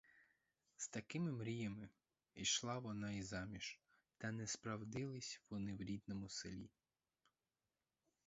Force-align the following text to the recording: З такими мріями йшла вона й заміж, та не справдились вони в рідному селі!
З 0.77 0.87
такими 0.87 1.31
мріями 1.31 1.89
йшла 2.35 2.79
вона 2.79 3.11
й 3.11 3.23
заміж, 3.23 3.79
та 4.17 4.31
не 4.31 4.47
справдились 4.47 5.41
вони 5.49 5.75
в 5.75 5.81
рідному 5.81 6.29
селі! 6.29 6.69